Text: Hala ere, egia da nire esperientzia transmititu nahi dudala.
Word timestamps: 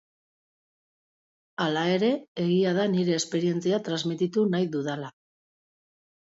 Hala 1.65 1.83
ere, 1.97 2.09
egia 2.45 2.71
da 2.79 2.87
nire 2.95 3.13
esperientzia 3.19 3.81
transmititu 3.89 4.47
nahi 4.57 4.67
dudala. 4.79 5.13